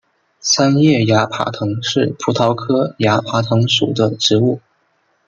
[0.39, 4.59] 三叶崖爬藤是葡萄科崖爬藤属的植物。